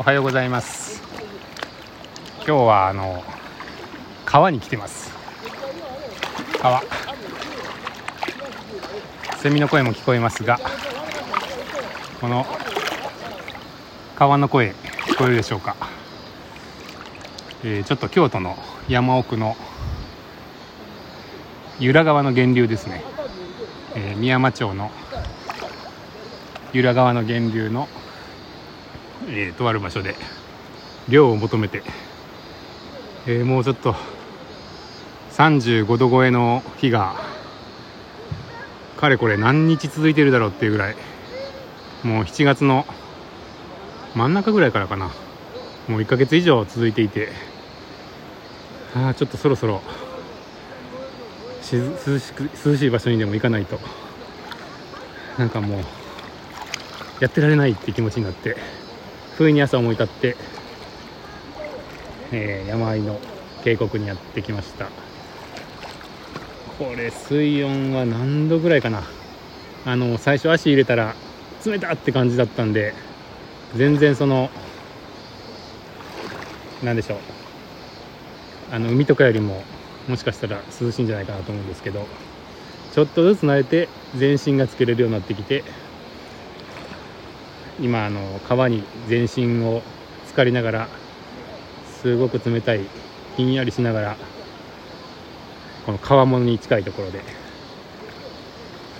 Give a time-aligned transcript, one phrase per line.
[0.00, 1.02] おはようございます。
[2.36, 3.22] 今日はあの
[4.24, 5.12] 川に来てます。
[6.58, 6.80] 川。
[9.42, 10.58] セミの声も聞こえますが
[12.18, 12.46] この
[14.16, 14.70] 川の声
[15.08, 15.76] 聞こえるでしょうか、
[17.62, 18.56] えー、ちょっと京都の
[18.88, 19.54] 山奥の
[21.78, 23.04] 由良川の源流ですね、
[23.94, 24.90] えー、宮山町の
[26.72, 27.86] 由良川の源流の
[29.28, 30.16] えー、とある場所で
[31.08, 31.82] 涼を求めて、
[33.26, 33.94] えー、もうちょっと
[35.32, 37.16] 35度超えの日が
[38.96, 40.96] かれこれ何日続いてるだろうっていうぐらい
[42.02, 42.86] もう7月の
[44.14, 45.10] 真ん中ぐらいからかな。
[45.90, 47.30] もう1ヶ月以上続いていて
[48.94, 49.82] あちょっとそろそろ
[51.72, 53.80] 涼しく涼しい場所にでも行かないと
[55.36, 55.84] なんかもう
[57.20, 58.56] やってられないって気持ちになって
[59.40, 60.36] 不意に朝思い立って、
[62.30, 63.18] えー、山あいの
[63.64, 64.90] 渓谷にやってきました。
[66.78, 69.02] これ水温は何度ぐらいかな。
[69.86, 71.14] あの最初足入れたら
[71.64, 72.92] 冷たって感じだったんで
[73.74, 74.50] 全然その
[76.82, 77.18] 何でしょう。
[78.72, 79.64] あの海とかよりも
[80.06, 82.06] もしかしたら涼しいんじゃないかなと思うんですけど
[82.92, 83.88] ちょっとずつ慣れて
[84.18, 85.64] 全身がつけれるようになってきて
[87.80, 89.82] 今あの川に全身を
[90.26, 90.88] 浸かりながら
[92.02, 92.80] すごく冷たい
[93.36, 94.16] ひんやりしながら
[95.86, 97.22] この川面に近いところで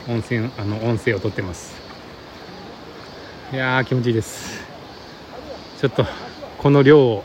[0.09, 1.79] 温泉あの音声をとってます。
[3.53, 4.65] いや気持ちいいです。
[5.79, 6.07] ちょっと
[6.59, 7.25] この量を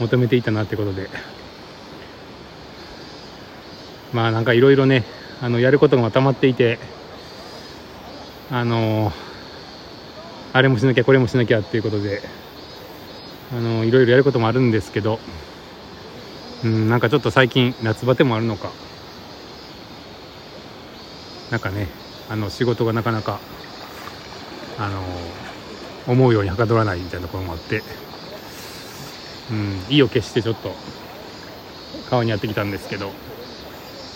[0.00, 1.08] 求めていたなってことで。
[4.12, 5.04] まあなんかいろいろね
[5.42, 6.78] あのやることがたまっていて
[8.50, 9.27] あのー
[10.52, 12.22] あれもしなきゃこれもしなきゃっていうことで
[13.52, 15.18] あのいろいろやることもあるんですけど
[16.64, 18.70] うんなんかちょっと最近夏バテもあるのか
[21.50, 21.88] なんかね
[22.28, 23.40] あの仕事がなかなか
[24.78, 25.02] あの
[26.06, 27.82] 思うようにはかどらないみたいなところもあって
[29.50, 30.74] うん意を決してちょっと
[32.10, 33.08] 川にやってきたんですけど、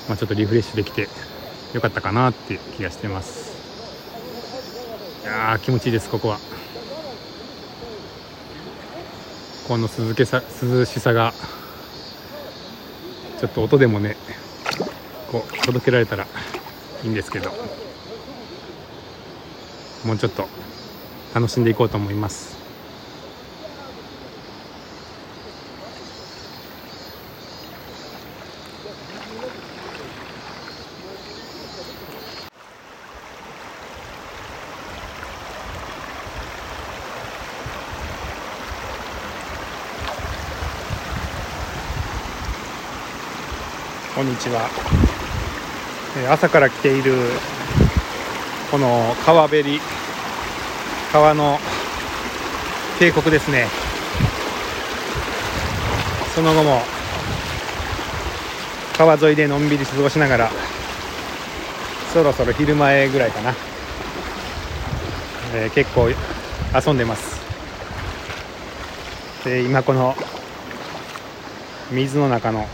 [0.08, 1.08] まあ、ちょっとリフレッシュできて
[1.72, 3.51] よかったかなっていう気がしてます。
[5.22, 6.38] いや気持ちいいですここは。
[9.68, 11.32] この涼けさ涼しさが
[13.38, 14.16] ちょっと音でもね
[15.30, 16.26] こう届けられたら
[17.04, 17.52] いいんですけど。
[20.04, 20.48] もうちょっと
[21.32, 22.56] 楽しんでいこうと思います。
[44.14, 44.68] こんにちは。
[46.30, 47.14] 朝から来ている
[48.70, 49.80] この川べり
[51.10, 51.58] 川の
[52.98, 53.68] 渓谷ですね。
[56.34, 56.82] その後も
[58.98, 60.50] 川沿いでのんびり過ごしながら
[62.12, 63.54] そろそろ昼前ぐらいかな、
[65.54, 67.40] えー、結構遊んでます。
[69.46, 70.14] で今この
[71.90, 72.68] 水の中の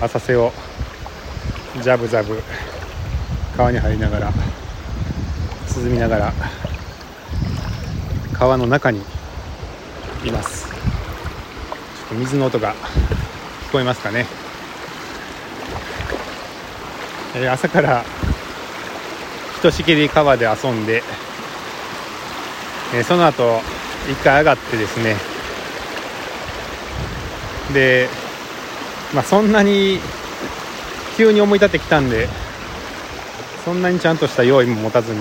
[0.00, 0.50] 浅瀬を
[1.82, 2.42] ジャブジャブ
[3.54, 4.32] 川に入りながら
[5.76, 6.32] 涼みながら
[8.32, 9.02] 川の中に
[10.24, 10.68] います。
[10.68, 10.78] ちょっ
[12.08, 12.74] と水の音が
[13.68, 14.26] 聞こえますかね、
[17.36, 18.02] えー、朝から
[19.56, 21.02] ひとしきり川で遊んで、
[22.94, 23.60] えー、その後
[24.10, 25.16] 一回上がってですね。
[27.74, 28.08] で
[29.14, 29.98] まあ、そんなに
[31.16, 32.28] 急に思い立ってきたんで
[33.64, 35.20] そんなにちゃんとした用意も持たずに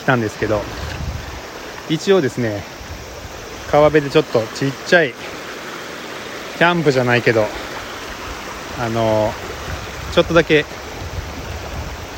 [0.00, 0.60] 来たんですけど
[1.88, 2.62] 一応ですね
[3.70, 5.14] 川辺でちょっとちっちゃい
[6.58, 7.44] キャンプじゃないけど
[8.78, 9.30] あの
[10.12, 10.64] ちょっとだけ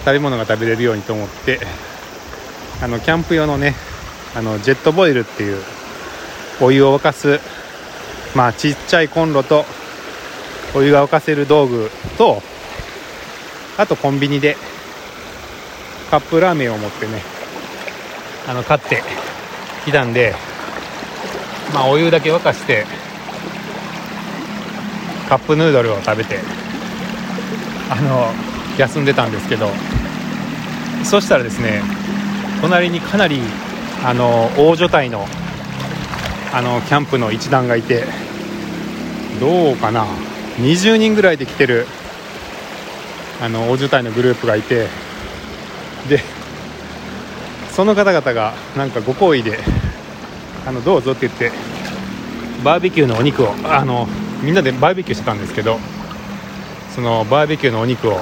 [0.05, 1.61] 食べ物が食べれるようにと思って
[2.83, 3.75] あのキャンプ用のね
[4.35, 5.63] あのジェットボイルっていう
[6.61, 7.41] お湯を沸かす
[8.35, 9.65] まあちっちゃいコンロと
[10.77, 12.43] お湯が沸かせる道具と
[13.79, 14.57] あとコンビニで
[16.11, 17.23] カップラーメンを持ってね
[18.47, 19.03] あの買って
[19.87, 20.35] きたんで
[21.73, 22.85] まあお湯だけ沸かして
[25.31, 26.41] カップヌードルを食べて
[27.91, 28.31] あの
[28.79, 29.71] 休んでたんですけど
[31.05, 31.81] そしたらですね
[32.61, 33.41] 隣にかなり
[34.05, 35.25] あの大所帯の
[36.53, 38.05] あのキャンプの一団がいて
[39.41, 40.05] どうかな
[40.59, 41.87] 20人ぐらいで来てる
[43.43, 44.89] あの大所帯のグループがいて
[46.09, 46.21] で
[47.73, 49.59] その方々がなんかご好意で
[50.67, 51.53] あのどうぞって言って
[52.65, 54.07] バーベキューのお肉をあの
[54.43, 55.79] みんなでバーベキューしてたんですけど
[56.95, 58.17] そのバーベキューのお肉を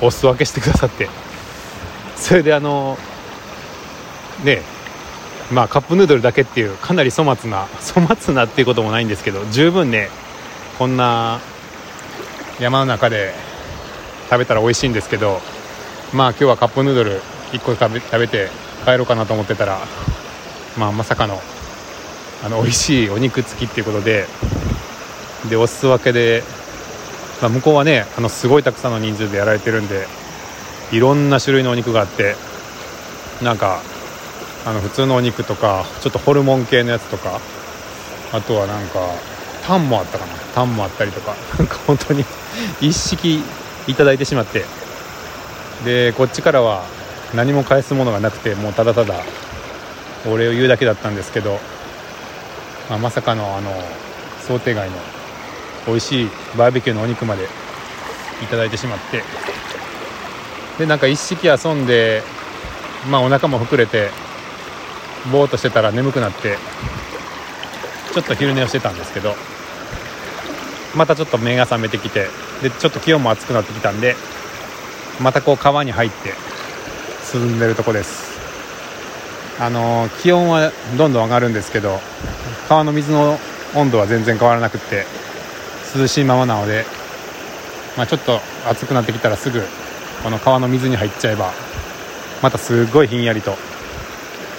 [0.00, 1.08] お裾分けしてくださって
[2.14, 2.96] それであの
[4.44, 4.62] ね
[5.52, 10.08] まあカップヌードルだけっていうかなり粗末な粗末なっていうこともないんですけど十分ね
[10.78, 11.40] こんな
[12.60, 13.32] 山の中で
[14.30, 15.40] 食べたら美味しいんですけど
[16.12, 17.20] まあ今日はカップヌードル
[17.52, 18.48] 1個食べ食べて
[18.84, 19.78] 帰ろうかなと思ってたら
[20.78, 21.40] まあまさかの
[22.44, 24.26] あの美味しいお肉付きっていうことで
[25.48, 26.42] でお裾分けで、
[27.40, 30.06] まあ、向こうはねあのすごいたくさんの人数でやられてるんで
[30.92, 32.36] いろんな種類のお肉があって
[33.42, 33.80] なんか
[34.66, 37.40] あの普通のお肉とかちょっとホルモン系のやつとか
[38.32, 39.00] あとはなんか
[39.66, 40.32] タンもあったかな。
[40.54, 42.24] タンもあったりとかなんか本当に
[42.80, 43.42] 一式
[43.86, 44.64] いただいてしまって。
[45.84, 46.84] でこっちからは
[47.34, 49.14] 何も返すものがなくてもうただただ
[50.26, 51.58] お礼を言うだけだったんですけど、
[52.88, 53.70] まあ、まさかのあの
[54.46, 54.96] 想定外の
[55.86, 57.44] 美味しいバーベキューのお肉まで
[58.42, 59.22] いただいてしまって。
[60.78, 62.22] でなんか一式遊んで
[63.10, 64.10] まあお腹も膨れて
[65.30, 66.56] ぼーっとしてたら眠くなって
[68.14, 69.34] ちょっと昼寝をしてたんですけど
[70.96, 72.28] またちょっと目が覚めてきて
[72.62, 74.14] でちょっと気温も暑くなってきたんで
[75.20, 76.32] またこう川に入って
[77.24, 78.34] 進んでるとこです。
[79.60, 82.00] あの気温はどんどん上がるんですけど
[82.68, 83.38] 川の水の
[83.74, 85.06] 温度は全然変わらなくって
[85.96, 86.84] 涼しいままなので、
[87.96, 89.62] まあ、ちょっと暑くなってきたらすぐ
[90.24, 91.52] この川の水に入っちゃえば
[92.42, 93.56] またすごいひんやりと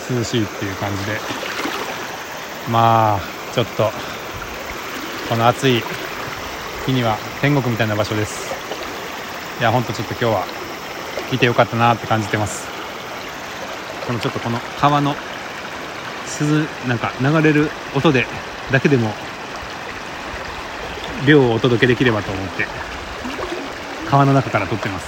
[0.09, 1.45] 涼しいっていう感じで。
[2.69, 3.89] まあちょっと
[5.29, 5.81] この暑い
[6.85, 8.53] 日には天国みたいな場所です。
[9.61, 10.43] いやほんとちょっと今日は
[11.31, 12.67] 来てよかったなって感じてます。
[14.05, 15.15] このちょっとこの川の
[16.25, 18.27] 鈴なんか流れる音で
[18.73, 19.13] だけでも
[21.25, 22.67] 量をお届けできればと思って
[24.09, 25.07] 川の中から撮ってます。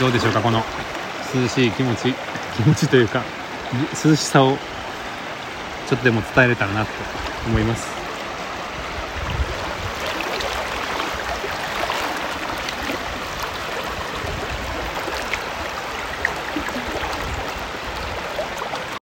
[0.00, 0.62] どうでしょうかこの
[1.34, 2.14] 涼しい気持ち
[2.56, 3.22] 気持ちというか
[4.02, 4.56] 涼しさを
[5.88, 6.90] ちょっとでも伝えれたらなと
[7.48, 8.07] 思います。